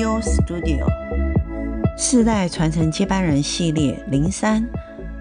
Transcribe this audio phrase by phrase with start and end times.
[0.00, 0.86] Neo Studio
[1.98, 4.66] 世代传承接班人系列零三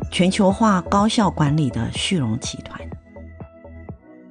[0.10, 2.80] 全球化高效管理的旭荣集团。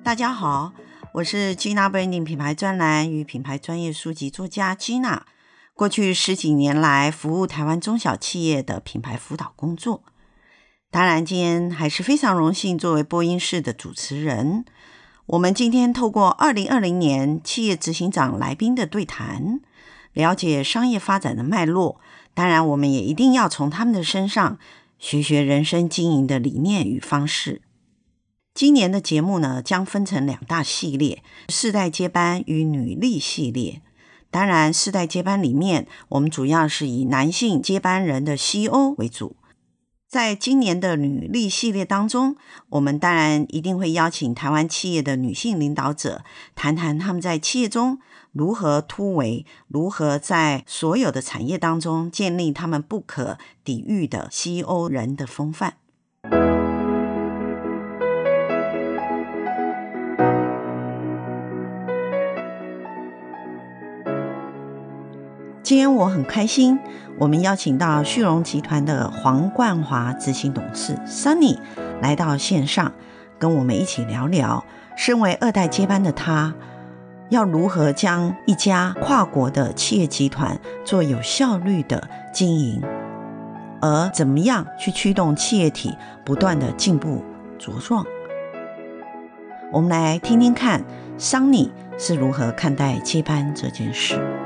[0.02, 0.72] 大家好，
[1.12, 5.20] 我是 Gina Branding 品牌专栏与品牌专业书籍作家 Gina。
[5.74, 10.02] 过去十几年来，服务台湾中小企业的品牌辅导工作。
[10.90, 14.64] 当然，今天还是非常荣幸作为播音室的主持人。
[15.26, 19.60] 我们今天透过二零二零年企业执行长来宾的对谈，
[20.12, 22.00] 了解商业发展的脉络。
[22.34, 24.58] 当然，我们也一定要从他们的身上
[24.98, 27.62] 学学人生经营的理念与方式。
[28.54, 33.82] 今年的节目呢，将分成两大系列：世代接班与女力系列。
[34.30, 39.36] 当然，世代接班里面，我们主要是以男性接班人的 CEO 为主。
[40.08, 42.36] 在今年的女力系列当中，
[42.70, 47.98] 我们当然一定会邀请台湾企业的女性领导者，谈谈他们在企业中
[48.32, 55.74] 如何突围，如何在所有的产业当中建立他们不可抵御的西欧人的风范。
[65.62, 66.78] 今天我很开心，
[67.18, 71.58] 我们邀请到旭荣集团的黄冠华执行董事 Sunny
[72.00, 72.94] 来到线上，
[73.38, 74.64] 跟我们一起聊聊，
[74.96, 76.54] 身为二代接班的他，
[77.30, 82.82] 要如何将一家跨国的企业集团做有效率的经营，
[83.80, 87.22] 而怎么样去驱动企业体不断的进步
[87.58, 88.04] 茁壮。
[89.70, 90.82] 我们来听听看
[91.18, 94.37] 桑尼是如何看待接班这件事。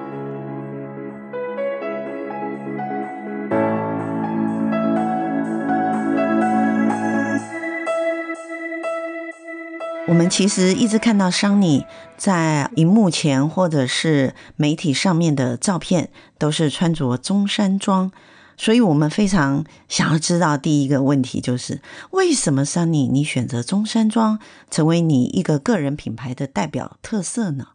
[10.13, 11.87] 我们其实一直看到 Sunny
[12.19, 18.13] 在荧幕前或者是媒体上面的照片，都是穿着中山装，
[18.59, 21.81] 所以我们非常想要知道第一个问题就是，
[22.11, 24.39] 为什么 Sunny 你选择中山装
[24.71, 27.69] 成为你一个个人品牌的代表特色呢？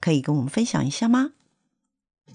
[0.00, 1.30] 可以跟我们分享一下吗？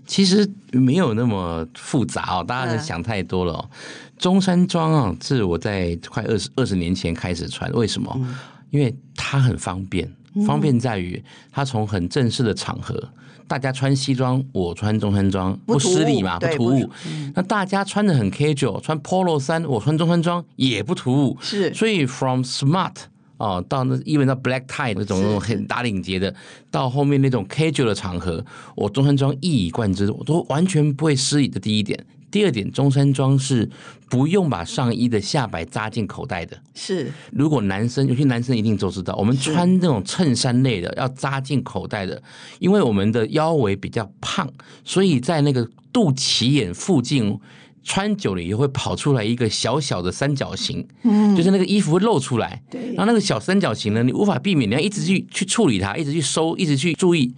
[0.05, 3.69] 其实没有那么复杂哦，大家想太多了哦。
[4.17, 8.13] 中山装啊，是我在快二十二十年前开始穿，为什么？
[8.17, 8.35] 嗯
[8.69, 8.93] 因为
[9.29, 10.09] 它很方便，
[10.45, 11.21] 方便在于
[11.51, 13.09] 它从很正式的场合，嗯、
[13.45, 16.89] 大家穿西装，我穿中山装，不失礼嘛，不突兀。
[17.35, 21.37] 那大家穿的很 casual，穿 polo 衫，我穿中山装也不突兀。
[21.41, 22.95] 是，所以 from smart
[23.35, 26.33] 哦，到那 even 到 black tie 那种那种很打领结的，
[26.71, 28.45] 到后面那种 casual 的场合，
[28.75, 31.59] 我中山装一以贯之，我都完全不会失礼的。
[31.59, 32.05] 第一点。
[32.29, 33.69] 第二点，中山装是
[34.09, 36.57] 不用把上衣的下摆扎进口袋的。
[36.75, 42.21] 是，如果男生，有些男生一定都知道，我们穿这种衬衫类的要扎进口袋的，
[42.59, 44.49] 因为我们的腰围比较胖，
[44.83, 47.39] 所以在那个肚脐眼附近
[47.83, 52.61] 穿久了也会跑出来一个小小的三角形，嗯，就是那个衣服会露出来。
[52.69, 57.33] 对，然后那个小三角形呢，你无法避免，你要一直去去处理它，一直去收，一直去注意。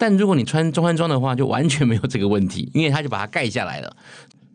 [0.00, 3.96] 但如果你穿中山装的话，就完全没有这个问题，因为它就把它盖下来了。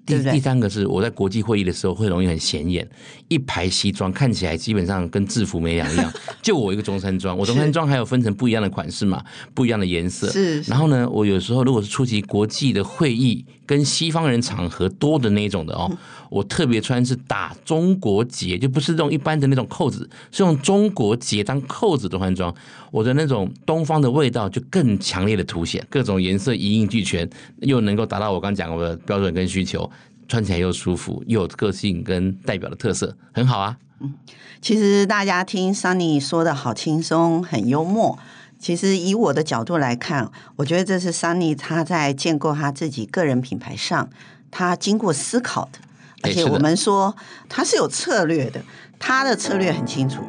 [0.05, 2.87] 第第三个是我在国际会议的时候会容易很显眼，
[3.29, 10.29] 一排西装看起来基本上跟制服没两样， 就我一个中山装，我中山装还有分成不一样的款式嘛，不一样的颜色。
[10.29, 15.89] 是，然后呢，我有时候如果是出席国际的会议，跟西方人场合多的那种的哦，
[16.29, 22.53] 我特别穿是打中国结，就不是这种一般的那种扣子，是用中国结当扣子的中山装，
[22.91, 27.27] 我的那种东方的味道就更强烈的凸显，各种颜色一应俱全，
[27.61, 29.89] 又能够达到我刚讲过的标准跟需求。
[30.27, 33.77] 穿起来又舒服，又有个性跟代表的特色，很好啊。
[33.99, 34.13] 嗯，
[34.61, 38.17] 其实大家听 Sunny 说的好轻松，很幽默。
[38.59, 44.09] 其实以我的角度来看，我觉得这是 Sunny 他在建构他自己个人品牌上，
[44.49, 45.79] 他经过思考的。
[46.21, 47.13] 而且我们说
[47.49, 48.63] 他是有策略的，
[48.97, 50.23] 他的策略很清楚。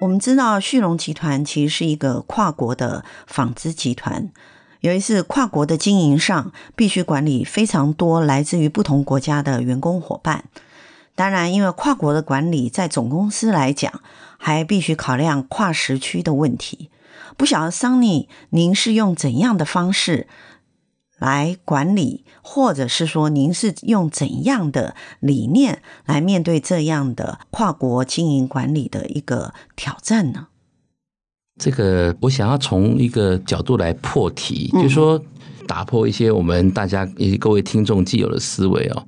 [0.00, 4.30] 我们知道旭荣集团其实是一个跨国的纺织集团，
[4.80, 10.44] 有一次跨国的经营上必须管理非常多来自于不同国家的员工伙伴。
[11.16, 13.92] 当然，因为跨国的管理在总公司来讲，
[14.36, 16.90] 还必须考量跨时区的问题。
[17.36, 20.28] 不晓得 Sunny，您是用怎样的方式
[21.18, 30.48] 来管理，或者是说您是用怎样的理念来面对这样的跨国经营管理的一个挑战呢？
[31.60, 35.20] 这个我想要从一个角度来破题，就是说
[35.66, 39.04] 打破一些我们大家以及各位听众既有的思维哦。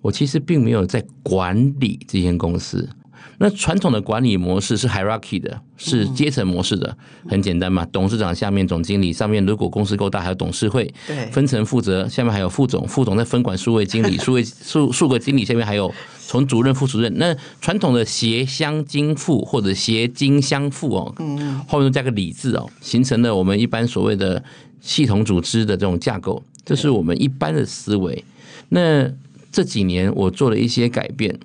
[0.00, 2.88] 我其实并没有在管理这间公司，
[3.38, 6.96] 那传统的管理模式是 hierarchy 的，是阶层模式的，
[7.28, 7.86] 很简单嘛。
[7.90, 15.92] 董事长下面总经理，上面如果公司够大，还有董事会，对，分层负责，下面还有副总，副总再分管数位经理， 数位数数个经理下面还有
[16.26, 17.12] 从主任、副主任。
[17.16, 24.42] 那传统的协相经副或者协经相副哦，嗯，后面都加个理字哦，形成了我们一般所谓的
[24.80, 28.22] 系统组织的这种架构，这是我们一般的思维。
[28.68, 29.10] 那
[29.50, 31.36] 这几年我做了一些改变。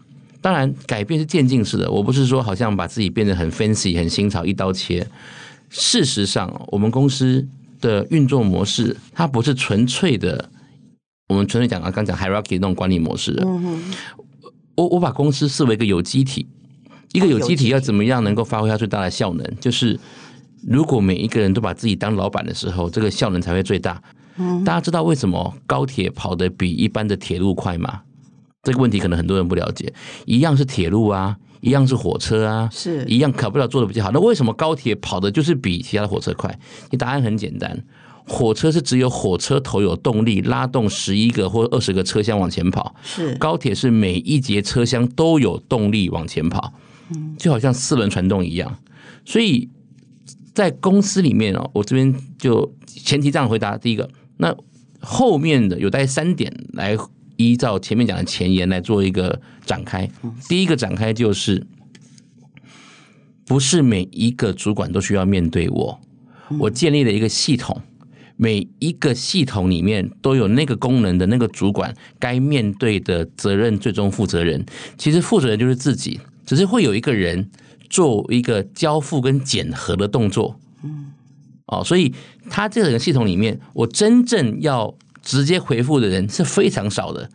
[0.45, 1.91] 当然，改变是渐进式的。
[1.91, 5.03] 我不是说好像把自己变得很 fancy、很新潮、一刀切。
[5.71, 7.43] 事实上，我们公司
[7.81, 10.51] 的运作模式，它不是纯粹的。
[11.29, 13.43] 我们纯粹讲啊，刚讲 hierarchy 那种管理模式的。
[14.75, 16.45] 我我把公司视为一个有机体，
[17.13, 19.43] 一个有机体要怎么样能够发挥它最大的效能？
[19.59, 19.99] 就是
[20.67, 23.99] 如果每一个人都把自己当老板的时候，这个效能才会最大。
[24.63, 28.01] 大家知道为什么高铁跑得比一般的铁路快吗？
[28.65, 29.93] 这个问题可能很多人不了解，
[30.25, 34.09] 一样是铁路啊，一样是火车啊，是一样考不了做的比较好。
[34.11, 36.59] 那为什么高铁跑的就是比其他的火车快？
[36.89, 37.83] 你答案很简单，
[38.27, 46.73] 火车是只有火车头有动力拉动十一个或二十个车厢往前跑，是高铁是每一节车厢都有动力往前跑，
[47.37, 48.79] 就好像四轮传动一样。
[49.25, 49.69] 所以
[50.55, 54.55] 在公司里面哦，我这边就前提这样回答：第一个，那
[54.99, 56.97] 后面的有带三点来。
[57.37, 60.09] 依照前面讲的前言来做一个展开。
[60.47, 61.65] 第一个展开就是，
[63.45, 65.99] 不是每一个主管都需要面对我。
[66.59, 67.81] 我建立了一个系统，
[68.37, 74.65] 每一个系统里面都有那个功能的那个主管该面对的责任最终负责人。
[74.97, 77.49] 其实负责人就是自己，只是会有一个人
[77.89, 80.59] 做一个交付跟检核的动作。
[80.83, 81.11] 嗯，
[81.67, 82.13] 哦，所以
[82.49, 84.95] 他这个系统里面，我真正要。
[85.25, 87.29] 直接回复的人是非常少的，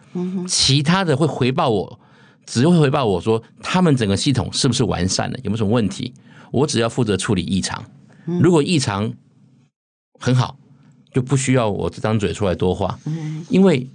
[0.48, 2.00] 其他的会回报我，
[2.46, 6.14] 只会回报我说他们整个系统是不是完善了，有没有什么问题，
[6.52, 7.84] 我只要负责处理异常。
[8.40, 9.12] 如果异常
[10.20, 10.56] 很好，
[11.12, 12.98] 就不需要我这张嘴出来多话，
[13.48, 13.88] 因为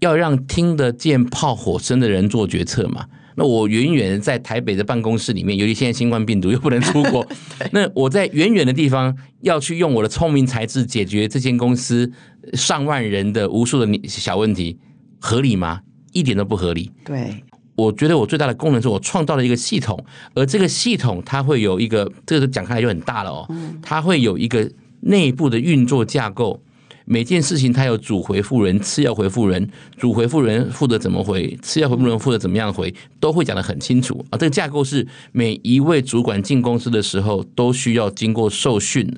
[0.00, 3.06] 要让听得见炮火声的人做决策嘛。
[3.36, 7.24] 那我远远在台北的办公室里面，尤其现在新冠病毒又不能出国，
[7.70, 12.10] 那我在远远的地方要去用我的聪明才智解决这间公司
[12.54, 14.78] 上万人的无数的小问题，
[15.20, 15.80] 合理吗？
[16.12, 16.90] 一点都不合理。
[17.04, 17.44] 对，
[17.76, 20.02] 我觉得我最大的功能是我创造了一个系统，
[20.34, 23.48] 而这个系统它会有一个，这个讲开来就很大了哦，
[23.82, 26.62] 它会有一个内部的运作架构。
[27.08, 34.36] 每件事情它有主回复人、次要回复人，主回复人负责怎么回，次要回复人负责怎么样回，都会讲得很清楚啊。
[34.36, 39.08] 这个架构是每一位主管进公司的时候都需要经过受训，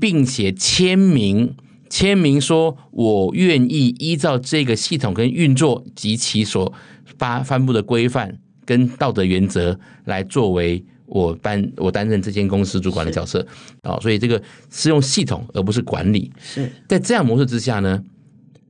[0.00, 1.54] 并且签名，
[1.90, 6.72] 签名说我愿意依照这个系统跟运作及其所
[7.18, 10.84] 发颁布的规范跟道德原则来作为。
[11.10, 13.46] 我担我担任这间公司主管的角色
[13.82, 14.40] 啊，所以这个
[14.70, 16.32] 是用系统而不是管理。
[16.40, 18.02] 是在这样模式之下呢，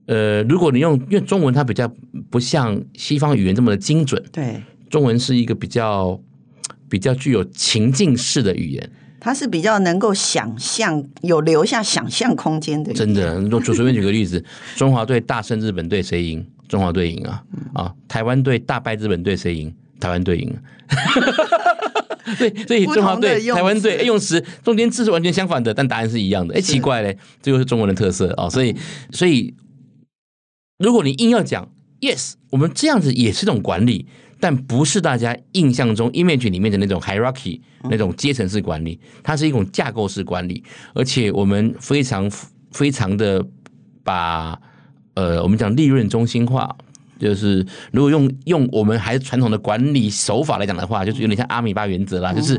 [0.07, 1.87] 呃，如果你用因为中文它比较
[2.31, 6.21] 不像西方语言这么的精准，对，中文是一个比较
[6.89, 8.91] 比较具有情境式的语言，
[9.21, 12.93] 它是比较能够想象有留下想象空间的。
[12.93, 14.45] 真的，就随便举个例子，
[14.77, 16.45] 中华队大胜日本队谁赢？
[16.69, 17.45] 中华队赢啊！
[17.75, 19.75] 啊，台湾队大败日本队谁赢？
[20.01, 20.57] 台湾队赢。
[22.39, 26.55] 对，所以中华队、台湾队用词中间字是完全相反的，但答案是一样的。
[26.55, 28.49] 哎，奇怪嘞，这就是中文的特色啊！
[28.49, 28.75] 所以，
[29.11, 29.55] 所以
[30.79, 31.69] 如果你硬要讲
[32.01, 34.07] ，yes，我们这样子也是一种管理，
[34.39, 40.63] 但不是大家印象中 image 里面的那种 hierarchy 那种阶层式管理，它是一种架构式管理，
[40.95, 42.31] 而且我们非常
[42.71, 43.45] 非常的
[44.05, 44.61] 把
[45.15, 46.77] 呃，我们讲利润中心化。
[47.21, 52.59] 就是如果用用我们还是传统的管理手法来讲的话，就是有点像阿米巴原则啦，就是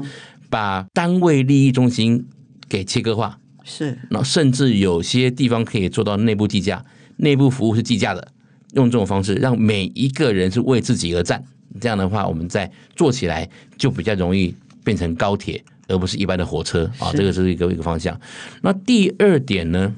[0.50, 2.25] 把单位利益中心
[2.70, 6.86] 给切割化，是，然后甚至有些地方可以做到内部计价，
[7.18, 8.27] 内部服务是计价的，
[8.74, 11.44] 用这种方式让每一个人是为自己而战，
[11.80, 18.20] 这样的话，我们在做起来就比较容易变成高铁，而不是一般的火车啊，这个是一个一个方向。
[18.62, 19.94] 那第二点呢？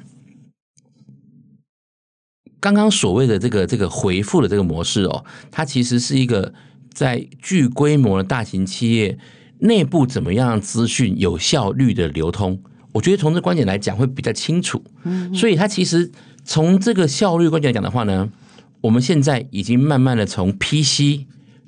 [2.64, 6.54] 刚刚所谓的这个这个回复的这个模式哦，它其实是一个
[6.94, 9.18] 在巨规模的大型企业
[9.60, 12.58] 内部怎么样让资讯有效率的流通。
[12.94, 14.82] 我觉得从这观点来讲会比较清楚。
[15.36, 16.10] 所以它其实
[16.46, 18.32] 从这个效率观点来讲的话呢，
[18.80, 21.26] 我们现在已经慢慢的从 PC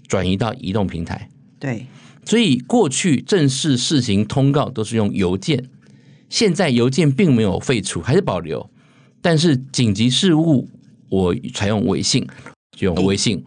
[0.07, 1.29] 转移到移动平台。
[1.59, 1.87] 对，
[2.23, 5.65] 所以过去正式事情通告都是用邮件，
[6.29, 8.69] 现在邮件并没有废除，还是保留，
[9.21, 10.69] 但是紧急事务。
[11.09, 12.25] 我采用微信，
[12.71, 13.43] 就用微信，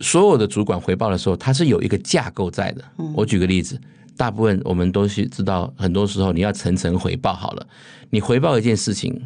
[0.00, 2.84] 所有的主管回报的时候，它是有一个架构在的。
[3.14, 3.80] 我举个例子，
[4.16, 7.66] 大部分我们都是知道，很多时候你要层层回报好了。
[8.10, 9.20] 你回报一件事情，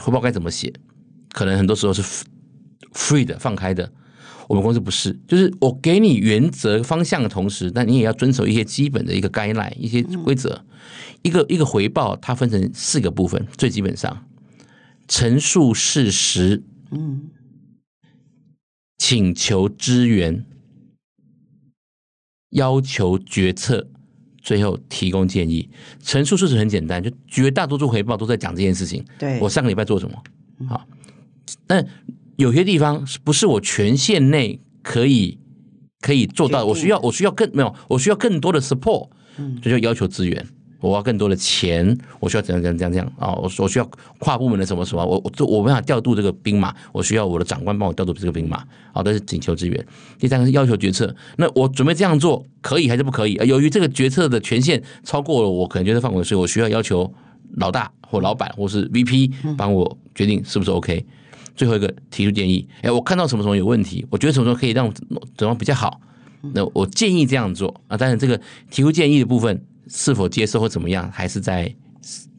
[0.00, 0.72] 回报该怎么写？
[1.32, 2.02] 可能很多时候是
[2.92, 3.92] free 的，放开的。
[4.48, 10.64] 我们公司不是，就是我给你原则方向的同时，但你也要遵守一些基本的一个 guideline，一些规则。
[11.22, 14.24] 一个一个回报，它分成四个部分，最基本上
[15.08, 17.30] 陈述事实，嗯。
[18.98, 20.44] 请求支援，
[22.50, 23.86] 要求决策，
[24.40, 25.68] 最后提供建议。
[26.02, 29.04] 陈述事实很简单，就绝大多数回报都在讲这件事情。
[29.18, 30.22] 对，我上个礼拜做什么？
[30.66, 30.88] 好，
[31.66, 31.86] 但
[32.36, 35.38] 有些地方不是我权限内可以
[36.00, 39.10] 可以做到，我需要我需要更没有，我需要更多的 support，
[39.62, 40.44] 这就要求资源。
[40.80, 43.34] 我要更多的钱，我需要怎样怎样怎样怎样啊！
[43.34, 48.62] 我我需要跨部门的什么什么，我我我没办法调度这个兵马，我需要我的长官帮我调度这个兵马。
[48.92, 49.86] 好，这是请求支援。
[50.18, 53.34] 第三个是要求决策，那我准备这样做可以还是不可以？
[53.46, 57.12] 由于这个决策的权限超过了我可能决策范围，所以我需要要求
[57.56, 61.04] 老大或老板或是 VP 帮我决定是不是 OK。
[61.54, 64.92] 最后一个提出建议，哎，我看到什么什么有问题，我觉得什么时候可以让
[65.38, 66.00] 怎么比较好，
[66.52, 67.96] 那我建议这样做啊。
[67.96, 68.38] 但是，这个
[68.70, 69.64] 提出建议的部分。
[69.88, 71.72] 是否接受或怎么样，还是在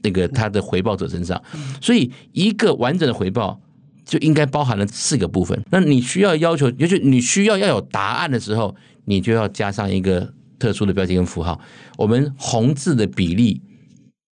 [0.01, 1.42] 那个他的回报者身上。
[1.82, 3.60] 所以，一个完整的回报
[4.06, 5.62] 就应该包含了四个部分。
[5.72, 8.75] 那你需要要求，就是你需要要有答案的时候，
[9.06, 11.60] 你就要加上一个特殊的标记跟符号。
[11.98, 13.62] 我们红字的比例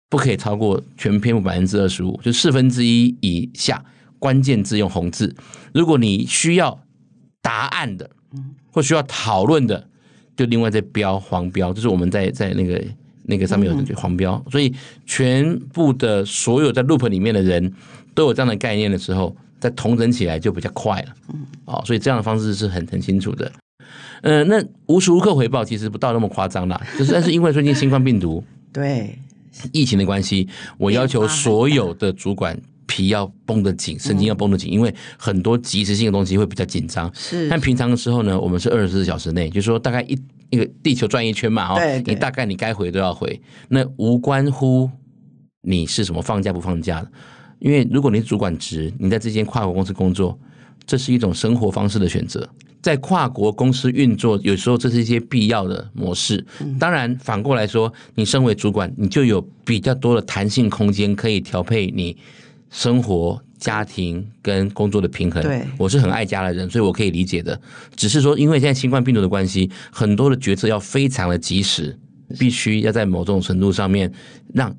[0.08, 3.84] 不可以超过全篇幅百分之二十五，就四分之一以下。
[4.18, 5.34] 关键字用红字。
[5.72, 6.80] 如果你需要
[7.40, 8.10] 答案的，
[8.72, 9.88] 或需要讨论的。
[10.36, 12.80] 就另外再标黄标，就是我们在在那个
[13.28, 14.74] 那个上面有黄标，所以
[15.06, 17.72] 全部的所有在 loop 里面的人
[18.14, 21.08] 都有这样的概念的时候，在统整起来就比较快了。
[21.32, 23.52] 嗯，哦，所以这样的方式是很很清楚的。
[24.22, 28.42] 嗯，那无时无刻回报其实不到那么夸张啦，就是但是因为最近新冠病毒
[28.72, 29.16] 对
[29.72, 32.58] 疫情的关系，我要求所有的主管。
[32.90, 37.08] 皮要绷得紧，神经要绷得紧，因为很多即时性的东西会比较紧张。
[37.14, 40.18] 是，但平常的时候呢，我们是二十四小时内，就是说大概一
[40.50, 44.90] 一个地球转一圈嘛，哦，你大概你该回都要回，那无关乎
[45.62, 47.10] 你是什么放假不放假的，
[47.58, 50.38] 因为如果你是主管职，你在这间跨国公司工作，
[50.86, 52.48] 这是一种生活方式的选择，
[52.80, 56.44] 在跨国公司运作，有时候这是一些必要的模式。
[56.78, 62.16] 当然，反过来说，你身为主管，你就有比较多的弹性空间，可以调配你。
[62.70, 67.60] 生活、家庭跟工作的平衡，对，我是很爱家的人，所以我可以理解的。
[67.96, 71.98] 只是说，因为现在新冠病毒的关系，很多的决策要非常的及时，
[72.38, 74.12] 必须要在某种程度上面，
[74.54, 74.74] 让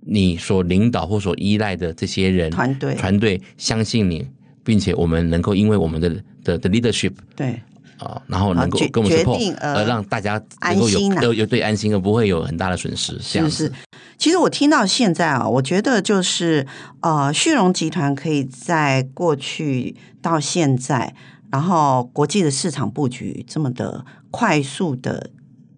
[0.00, 2.94] 你所领导或所依赖的这些人团队。
[2.94, 4.26] 团队相信你，
[4.64, 6.10] 并且我们能够因为我们的
[6.42, 7.60] 的的 leadership 对
[7.98, 13.18] 啊，然后能够跟我们 support，而让大家能够有有有对安心，而不会有很大的损失。
[13.20, 13.72] 这样子。
[14.18, 16.66] 其实我听到现在啊，我觉得就是
[17.00, 21.14] 呃，旭荣集团可以在过去到现在，
[21.50, 25.30] 然后国际的市场布局这么的快速的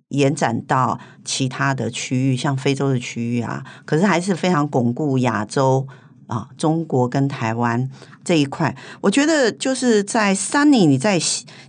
[0.09, 5.87] 延展到其他的区域，像非洲的区域啊，可是还是非常巩固亚洲
[6.29, 7.91] 啊，中国跟台湾
[8.25, 8.77] 这一块。
[9.01, 11.21] 我觉得就是在 Sunny 你在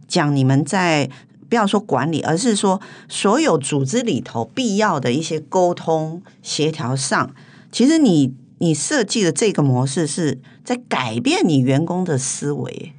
[0.07, 1.09] 讲你们在。
[1.49, 7.33] 不要说管理，而是说所有组织里头必要的一些沟通协调上，
[7.71, 12.93] 其实你你设计的这个模式是在改变你员工的思维。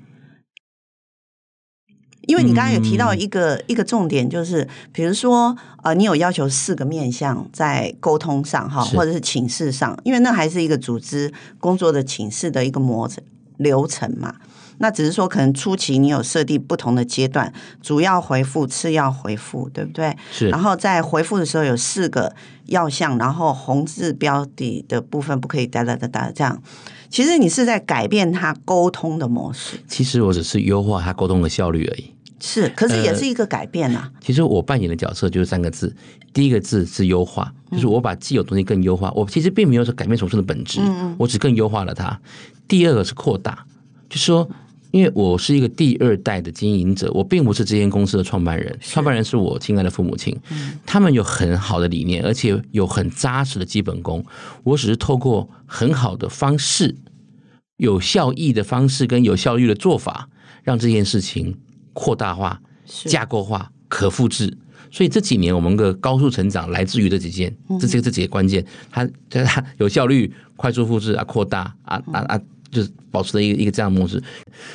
[2.30, 13.20] 因为你刚刚有提到一个、嗯、一个重点，就是比如说呃，你有要求四个面向在沟通上哈，或者是请示上，因为那还是一个组织工作的请示的一个模程
[13.56, 14.36] 流程嘛。
[14.78, 20.16] 那只是说，可能初期你有设定不同的阶段，主要回复、次要回复，对不对？
[20.30, 20.48] 是。
[20.48, 22.32] 然后在回复的时候有四个
[22.66, 26.62] 要项，然后红字标底的部分不可以哒哒哒哒这样。
[27.10, 29.76] 其实你是在改变他沟通的模式。
[29.88, 32.14] 其实我只是优化他沟通的效率而已。
[32.40, 34.10] 是，可是也是一个改变啊。
[34.12, 35.94] 呃，其实我扮演的角色就是三个字，
[36.32, 39.12] 第一个字是优化，就是我把既有东西更优化。
[39.14, 40.80] 我其实并没有说改变什么的本质，
[41.18, 42.20] 我只更优化了它。
[42.66, 43.64] 第二个是扩大，
[44.08, 44.48] 就是说。
[44.92, 50.36] 因为我是一个第二代的经营者，我并不是这间公司的创办人，创办人是我亲爱的父母亲，
[50.84, 54.24] 他们有很好的理念，而且有很扎实的基本功。
[54.64, 56.96] 我只是透过很好的方式、
[57.76, 60.28] 有效益的方式跟有效率的做法，
[60.64, 61.56] 让这件事情
[61.92, 62.60] 扩大化、
[63.06, 64.56] 架构化、可复制。
[64.90, 72.40] 所以这几年我们的高速成长来自于这几件，这这这几个关键，它它有效率、快速复制啊、扩大啊啊啊。
[72.70, 74.22] 就是保持了一个一个这样的模式，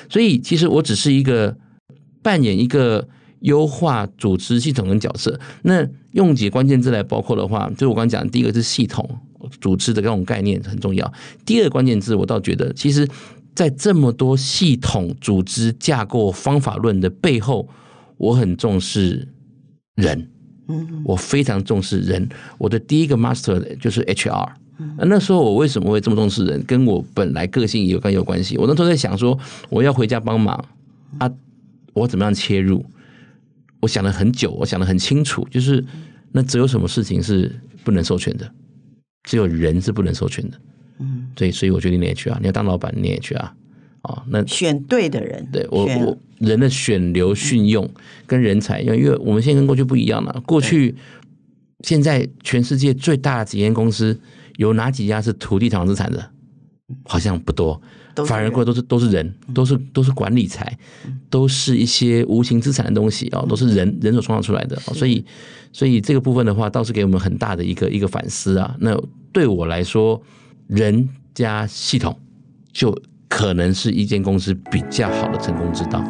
[0.10, 1.56] 所以其实我只是一个
[2.22, 3.08] 扮演一个
[3.40, 5.40] 优化组织系统跟角色。
[5.62, 9.10] 那用几个关键字来包括的话，就是我刚刚讲，第一个是系统
[9.62, 11.10] 组织的这种概念很重要。
[11.46, 13.08] 第二个关键字，我倒觉得，其实，
[13.56, 17.68] 在这么多系统组织架构方法论的背后，
[18.18, 19.28] 我很重视
[19.96, 20.30] 人。
[20.68, 22.28] 嗯，我非常重视人。
[22.58, 24.50] 我的第一个 master 就是 HR。
[24.98, 26.62] 那时候我为什么会这么重视人？
[26.66, 28.58] 跟我本来个性也有关有关系。
[28.58, 30.66] 我那时候在想说，我要回家帮忙
[31.20, 31.32] 啊，
[31.94, 32.84] 我怎么样切入？
[33.80, 35.86] 我想了很久，我想的很清楚，就是
[36.34, 38.52] 那只有什么事情是不能授权的，
[39.24, 40.60] 只有人是不能授权的。
[41.00, 42.38] 嗯，对，所以我决定你也去啊。
[42.42, 43.54] 你要当老板，你也去啊。
[44.28, 47.90] 那选对的人，对我我人的选留训用
[48.28, 50.42] 跟人才，因为因为我们现在跟过去不一样了。
[50.46, 50.96] 过去
[51.82, 54.20] 现在全世界最大的几间公司。
[54.58, 56.30] 有哪几家是土地、房资产的？
[57.04, 57.82] 好像不多，
[58.26, 60.78] 反而过来都是都是人，都是都是管理财，
[61.30, 64.78] 都是一些无形资产的东西哦，都是人人所创造出来的。
[64.78, 65.26] 所以，
[65.74, 68.78] 所以这个部分的话，倒是给我们很大的一个一个反思啊。
[68.80, 68.98] 那
[69.34, 70.24] 对我来说，
[70.68, 72.20] 人加系统，
[72.74, 76.04] 就可能是一间公司比较好的成功之道。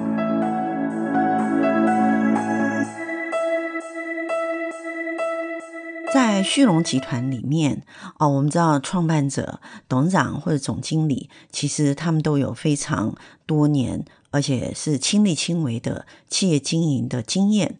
[6.13, 7.83] 在旭荣集团里面，
[8.17, 9.59] 哦，我们知道创办者、
[9.89, 13.13] 董事长或者总经理，其实他们都有非常
[13.45, 17.77] 多年，而且是亲力亲为的企业经营的经验。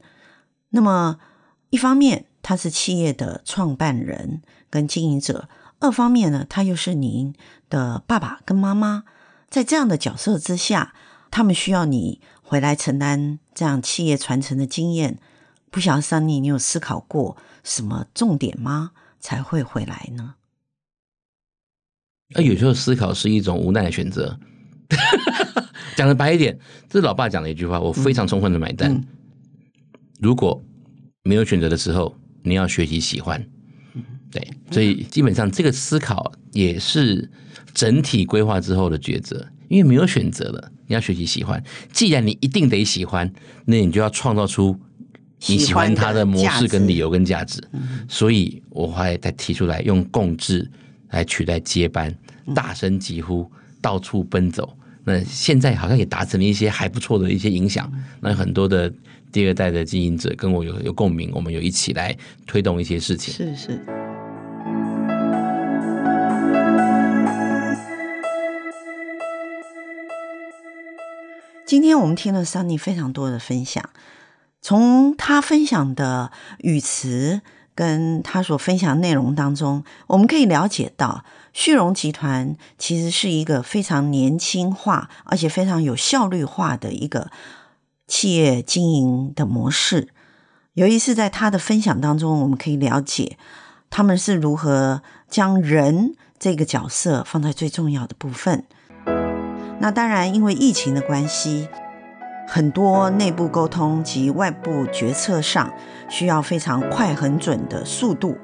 [0.72, 1.20] 那么，
[1.70, 5.48] 一方面他是企业的创办人跟经营者，
[5.86, 7.34] 二方面呢，他又是您
[7.70, 9.04] 的爸爸跟妈妈。
[9.48, 10.96] 在这样的角色之下，
[11.30, 15.20] 他们需要你回来承担这样企业传承的经验。
[15.70, 18.92] 不晓得 Sunny，你有思考过什么重点吗？
[19.20, 20.36] 才会回来呢？
[22.30, 24.40] 那有时候思考是一种无奈的选择。
[25.96, 28.92] 讲的白一点，这是老爸讲的一句话，我非常充分的买单。
[28.92, 29.06] 嗯嗯、
[30.20, 30.64] 如果
[31.24, 33.48] 没有选择的时候，你要学习喜欢。
[34.36, 37.30] 对，所以基本上这个思考也是
[37.74, 41.64] 整体规划之后的抉择，因为没有选择了，你要学习喜欢。
[41.92, 43.32] 既然你一定得喜欢，
[43.66, 44.78] 那你就要创造出。
[45.48, 47.62] 你喜欢他的模式跟理由跟价值，
[48.08, 50.68] 所以我还再提出来用共治
[51.10, 52.12] 来取代接班，
[52.56, 53.48] 大声疾呼，
[53.80, 54.76] 到处奔走。
[55.04, 57.92] 那现在好像也达成了一些还不错的一些影响。
[58.22, 58.92] 那很多的
[59.32, 62.18] 第二代的经营者跟我有有共鸣，我们有一起来
[62.48, 63.32] 推动一些事情。
[63.32, 64.05] 是是。
[71.66, 73.90] 今天我们听了 Sunny 非常多的分享。
[74.62, 77.42] 从他分享的语词
[77.74, 87.32] 跟他所分享内容当中，我们可以了解到，旭荣集团其实是一个非常年轻化，而且非常有效率化的一个
[88.08, 90.10] 企业经营的模式。
[90.74, 93.40] 尤其是在他的分享当中，我们可以了解
[93.90, 98.66] 他们是如何将人这个角色放在最重要的部分。
[99.86, 101.70] 那当然，因为疫情的关系。
[102.48, 105.72] 很多内部沟通及外部决策上
[106.10, 108.36] 需要非常快、很准的速度。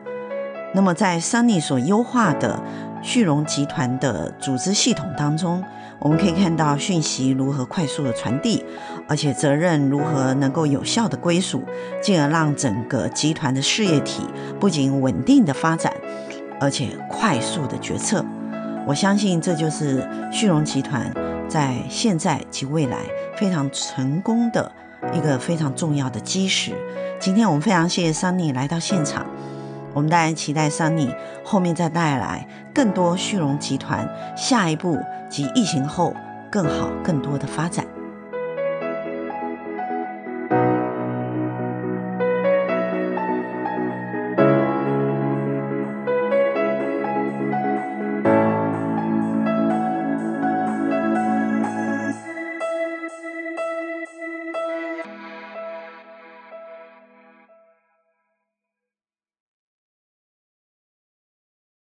[0.76, 2.62] 那么，在 Sunny 所优化的
[3.02, 5.64] 旭荣集团的组织系统当中，
[5.98, 8.64] 我们可以看到讯息如何快速的传递，
[9.08, 11.64] 而且责任如何能够有效的归属，
[12.04, 14.22] 进而让整个集团的事业体
[14.60, 15.92] 不仅稳定的发展，
[16.60, 18.24] 而且快速的决策。
[18.86, 21.12] 我相信这就是旭荣集团
[21.52, 22.98] 在现在及未来
[23.36, 24.72] 非常成功的
[25.14, 26.72] 一个非常重要的基石。
[27.20, 29.26] 今天我们非常谢谢 Sunny 来到现场，
[29.94, 34.98] 我们当然期待 Sunny 后面再带来更多旭荣集团下一步
[35.30, 36.16] 及疫情后
[36.50, 37.86] 更好更多的发展。